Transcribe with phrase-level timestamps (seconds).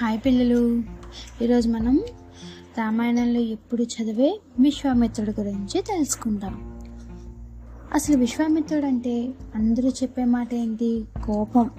[0.00, 0.82] Hi పిల్లలు.
[1.44, 2.00] ఈరోజు మనం
[2.78, 6.80] రామాయణంలో ఎప్పుడు చదివే విశ్వామిత్రుడి గురించి తెలుసుకుందాం.
[7.94, 11.04] అసలు విశ్వామిత్రుడు అంటే అందరూ చెప్పే మాట ఏంటి?
[11.26, 11.70] కోపం.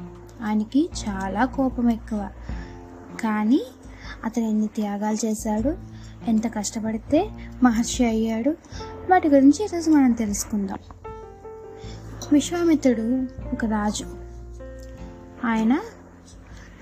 [0.42, 2.29] ఆయనకి చాలా కోపం ఎక్కువ.
[3.21, 3.61] కానీ
[4.25, 5.78] అతను ఎన్ని త్యాగాలు చేశాడు
[6.28, 7.29] ఎంత కష్టపడితే
[7.64, 8.56] మహర్షి అయ్యాడు
[9.10, 10.79] వాటి గురించి ఈరోజు మనం తెలుసుకుందాం.
[12.32, 14.06] విశ్వామిత్రుడు ఒక రాజు.
[15.46, 15.79] ఆయన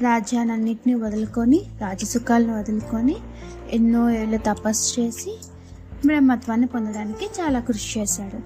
[0.04, 3.16] రాజ్యాలన్నింటినీ వదులుకొని రాజసుఖాలను వదులుకొని
[3.72, 5.38] ఎన్నో ఏళ్ళు తపస్సు చేసి
[6.06, 8.40] బ్రహ్మత్వాన్ని పొందడానికి చాలా కృషి చేశాడు.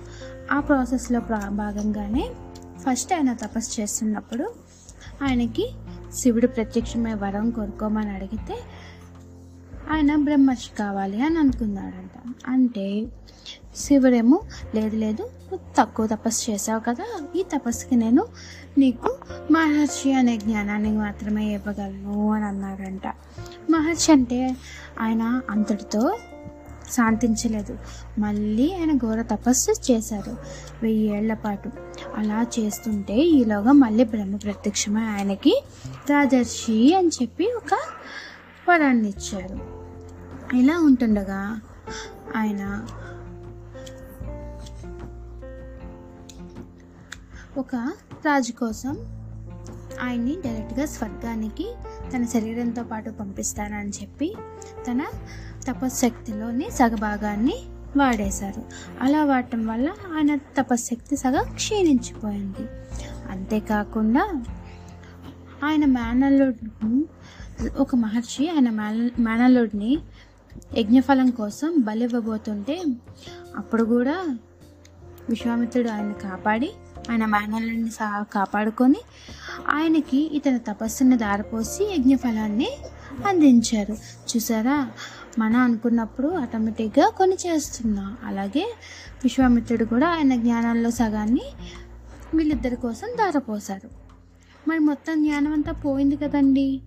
[0.54, 2.30] ఆ ప్రాసెస్లో ప్రా- భాగంగానే
[2.80, 4.54] ఫస్ట్ ఆయన తపస్సు చేస్తున్నప్పుడు
[5.24, 5.70] ఆయనకి
[6.14, 8.56] శివుడు ప్రత్యక్షమై వరం కోరుకోమని అడిగితే
[9.90, 12.34] ఆయన బ్రహ్మర్షి కావాలి అని అనుకున్నాడంట.
[12.48, 13.06] అంటే
[13.76, 14.42] శివుడేమో
[14.76, 15.30] లేదు లేదు
[15.78, 18.26] తక్కువ తపస్సు చేసావు కదా ఈ తపస్సుకి నేను
[18.78, 19.18] నీకు
[19.52, 23.08] మహర్షి అనే జ్ఞానాన్ని మాత్రమే ఇవ్వగలను అని అన్నాడంట.
[23.70, 24.56] మహర్షి అంటే
[25.00, 26.18] ఆయన అంతటితో
[26.92, 27.78] శాంతించలేదు.
[28.20, 30.38] మళ్ళీ ఆయన ఘోర తపస్సు చేశారు
[30.84, 31.72] వెయ్యి ఏళ్ళ పాటు
[32.18, 35.64] అలా చేస్తుంటే ఈలోగా మళ్ళీ బ్రహ్మ ప్రత్యక్షమై ఆయనకి
[36.10, 37.78] రాజర్షి అని చెప్పి ఒక
[38.70, 39.71] వరాన్ని ఇచ్చారు.
[40.54, 41.60] ఇలా ఉంటుండగా
[42.36, 42.88] ఆయన
[47.58, 47.76] ఒక
[48.26, 48.98] రాజు కోసం
[50.02, 51.74] ఆయన్ని డైరెక్ట్గా స్వర్గానికి
[52.16, 54.36] తన శరీరంతో పాటు పంపిస్తానని చెప్పి
[54.88, 55.02] తన
[55.68, 57.56] తపశ్శక్తిలోని సగభాగాన్ని
[57.98, 58.64] వాడేశారు.
[59.02, 62.68] అలా వాడటం వల్ల ఆయన తపశ్శక్తి సగం క్షీణించిపోయింది.
[63.32, 64.44] అంతేకాకుండా
[65.64, 67.08] ఆయన మేనల్లుడు
[67.78, 70.00] ఒక మహర్షి ఆయన మేన మేనల్లుడిని
[70.78, 72.84] యజ్ఞఫలం కోసం బలి ఇవ్వబోతుంటే
[73.58, 74.38] అప్పుడు కూడా
[75.30, 76.72] విశ్వామిత్రుడు ఆయన్ని కాపాడి
[77.12, 79.02] ఆయన మేనల్లుడిని సహా కాపాడుకొని
[79.70, 82.70] ఆయనకి ఇతని తపస్సుని దారిపోసి యజ్ఞఫలాన్ని
[83.28, 83.94] అందించారు.
[83.94, 84.92] చూసారా?
[85.40, 88.18] మనం అనుకున్నప్పుడు ఆటోమేటిక్గా కొన్ని చేస్తున్నాం.
[88.24, 88.74] అలాగే
[89.24, 91.42] విశ్వామిత్రుడు కూడా ఆయన జ్ఞానంలో సగాన్ని
[92.36, 93.90] వీళ్ళిద్దరి కోసం దారపోశారు
[94.68, 96.82] మరి మొత్తం జ్ఞానం అంతా పోయింది కదండీ?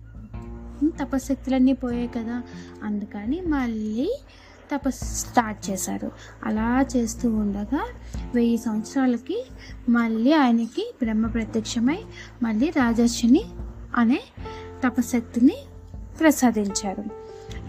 [0.83, 2.41] తపశక్తులన్నీ పోయాయి కదా.
[2.83, 4.19] అందుకని మళ్ళీ
[4.75, 6.11] తపస్సు స్టార్ట్ చేశారు.
[6.45, 7.87] అలా చేస్తూ ఉండగా
[8.35, 9.47] వెయ్యి సంవత్సరాలకి
[9.89, 11.97] మళ్ళీ ఆయనకి బ్రహ్మ ప్రత్యక్షమై
[12.43, 13.43] మళ్ళీ రాజర్షిని
[13.95, 14.19] అనే
[14.83, 15.57] తపశక్తిని
[16.19, 17.03] ప్రసాదించారు.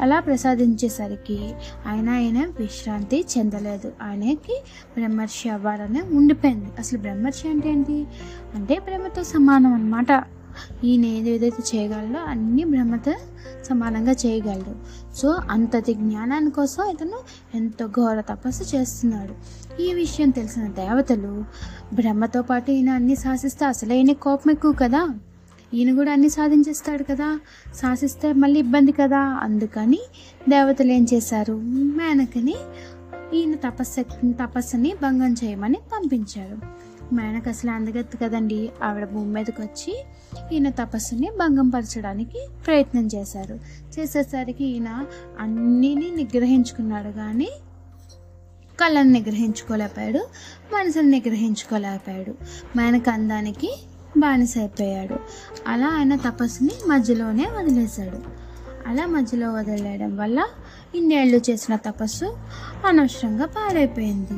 [0.01, 1.55] అలా ప్రసాదించేసరికి
[1.87, 3.93] ఆయన ఆయన విశ్రాంతి చెందలేదు.
[4.03, 4.63] ఆయనకి
[4.97, 6.67] బ్రహ్మర్షి అవ్వాలనే ఉండిపోయింది.
[6.79, 8.07] అసలు బ్రహ్మర్షి అంటే ఏంటి?
[8.55, 10.13] అంటే బ్రహ్మతో సమానం అన్నమాట.
[10.85, 13.13] ఈయన ఏది ఏదైతే చేయగలడో అన్ని బ్రహ్మతో
[13.69, 14.75] సమానంగా చేయగలడు.
[15.17, 17.19] సో అంతటి జ్ఞానాని కోసం ఇతను
[17.55, 19.57] ఎంతో ఘోర తపస్సు చేస్తున్నాడు.
[19.83, 21.45] ఈ విషయం తెలిసిన దేవతలు
[21.95, 25.09] బ్రహ్మతో పాటు ఈయన అన్ని శాసిస్తే అసలే ఈయన కోపం ఎక్కువ కదా?
[25.75, 27.41] ఈయన కూడా అన్ని సాధించేస్తాడు కదా?
[27.75, 29.19] శాసిస్తే మళ్ళీ ఇబ్బంది కదా?
[29.19, 29.99] అందుకని
[30.49, 31.61] దేవతలు ఏం చేశారు?
[31.65, 32.55] మేనకని
[33.35, 34.03] ఈయన తపస్సు
[34.33, 36.59] తపస్సుని భంగం చేయమని పంపించారు.
[37.15, 38.71] ఆయనకు అసలు అందగత్తు కదండి.
[38.85, 40.05] ఆవిడ భూమి మీదకి వచ్చి
[40.53, 43.61] ఈయన తపస్సుని భంగం పరచడానికి ప్రయత్నం చేశారు.
[43.99, 45.05] చేసేసరికి ఈయన
[45.41, 47.49] అన్నిని నిగ్రహించుకున్నాడు కానీ
[48.81, 50.19] కళ్ళను నిగ్రహించుకోలేకపోయాడు
[50.75, 52.35] మనసుని నిగ్రహించుకోలేకపోయాడు
[52.77, 53.79] మేనక అందానికి
[54.19, 55.17] బానిస అయిపోయాడు
[55.67, 58.46] అలా ఆయన తపస్సుని మధ్యలోనే వదిలేశాడు.
[58.87, 60.47] అలా మధ్యలో వదిలేయడం వల్ల
[60.95, 62.37] ఇన్నేళ్ళు చేసిన తపస్సు
[62.87, 64.37] అనవసరంగా పాడైపోయింది.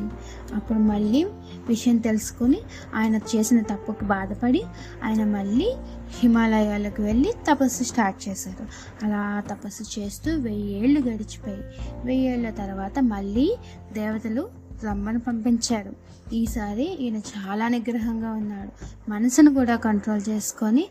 [0.55, 1.23] అప్పుడు మళ్ళీ
[1.67, 2.59] విషయం తెలుసుకొని
[2.95, 4.63] ఆయన చేసిన తప్పుకు బాధపడి
[5.03, 5.75] ఆయన మళ్ళీ
[6.19, 8.65] హిమాలయాలకు వెళ్ళి తపస్సు స్టార్ట్ చేశారు.
[9.05, 11.61] అలా తపస్సు చేస్తూ వెయ్యేళ్ళు గడిచిపోయి
[12.05, 13.57] వెయ్యేళ్ళ తర్వాత మళ్ళీ
[13.93, 15.93] దేవతలు రమ్మను పంపించారు.
[16.33, 18.71] ఈసారి ఈయన చాలా నిగ్రహంగా ఉన్నాడు.
[19.09, 20.89] మనసును కూడా కంట్రోల్ చేసుకొని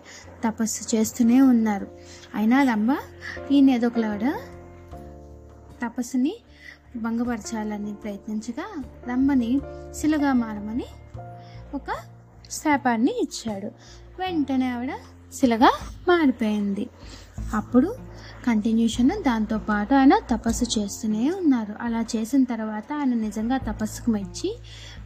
[0.49, 1.87] తపస్సు చేస్తూనే ఉన్నారు.
[2.35, 2.97] అయినా రమ్మ
[3.51, 4.35] ఈయన ఎదొకలాడ
[5.85, 6.37] తపస్సుని
[6.97, 9.61] భంగపరచాలని ప్రయత్నించగా రమ్మని
[9.95, 10.87] శిలగా మారమని
[11.75, 11.93] ఒక
[12.51, 13.67] శాపాన్ని ఇచ్చాడు.
[14.19, 14.91] వెంటనే ఆవిడ
[15.35, 15.73] శిలగా
[16.09, 16.89] మారిపోయింది.
[17.55, 17.95] అప్పుడు
[18.47, 21.75] కంటిన్యూషన్ దాంతోపాటు ఆయన తపస్సు చేస్తూనే ఉన్నారు.
[21.81, 24.57] అలా చేసిన తర్వాత ఆయన నిజంగా తపస్సుకు మెచ్చి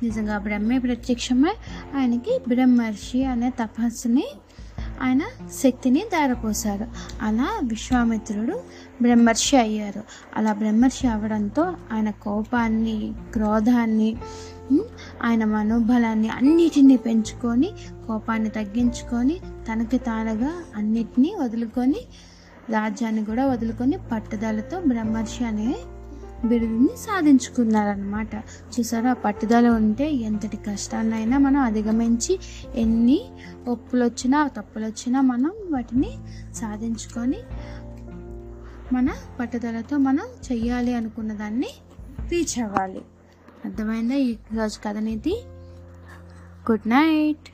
[0.02, 1.54] నిజంగా బ్రహ్మే ప్రత్యక్షమై
[1.96, 4.26] ఆయనకి బ్రహ్మర్షి అనే తపస్సుని
[5.02, 5.20] ఆయన
[5.62, 6.86] శక్తిని దారపోశారు.
[7.22, 8.60] అలా విశ్వామిత్రుడు
[9.02, 10.02] బ్రహ్మర్షి అయ్యారు.
[10.36, 14.16] అలా బ్రహ్మర్షి అవ్వడంతో ఆయన కోపాన్ని క్రోధాన్ని
[15.22, 17.70] ఆయన మనోబలాన్ని అన్నిటినీ పెంచుకొని
[18.06, 19.40] కోపాన్ని తగ్గించుకొని
[19.72, 22.00] తనకి తానుగా అన్నిటినీ వదులుకొని
[22.70, 25.76] రాజ్యాన్ని కూడా వదులుకొని పట్టుదలతో బ్రహ్మర్షి అనే
[26.44, 29.12] బిరుదుని సాధించుకున్నారనమాట చూసారా?
[29.12, 32.38] పట్టుదల ఉంటే ఎంతటి కష్టాన్నైనా మనం అధిగమించి
[32.74, 33.24] ఎన్ని
[33.68, 36.10] ఒప్పులు వచ్చినా తప్పులు వచ్చినా మనం వాటిని
[36.54, 37.38] సాధించుకొని
[38.92, 39.08] మన
[39.40, 41.68] పట్టుదలతో మనం చెయ్యాలి అనుకున్న దాన్ని
[42.32, 43.02] రీచ్ అవ్వాలి
[43.64, 44.96] అర్థమైందా ఈరోజు కథ
[46.70, 47.51] గుడ్ నైట్